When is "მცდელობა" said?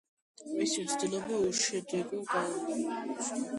0.85-1.37